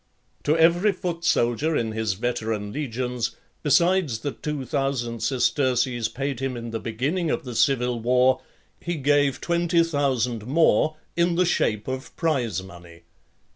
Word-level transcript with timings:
XXXVIII. 0.45 0.55
To 0.55 0.59
every 0.63 0.91
foot 0.93 1.23
soldier 1.23 1.75
in 1.77 1.91
his 1.91 2.13
veteran 2.13 2.73
legions, 2.73 3.35
besides 3.61 4.21
the 4.21 4.31
two 4.31 4.65
thousand 4.65 5.19
sesterces 5.19 6.09
paid 6.09 6.39
him 6.39 6.57
in 6.57 6.71
the 6.71 6.79
beginning 6.79 7.29
of 7.29 7.43
the 7.43 7.53
civil 7.53 7.99
war, 7.99 8.41
he 8.79 8.95
gave 8.95 9.39
twenty 9.41 9.83
thousand 9.83 10.47
more, 10.47 10.97
in 11.15 11.35
the 11.35 11.45
shape 11.45 11.87
of 11.87 12.15
prize 12.15 12.63
money. 12.63 13.03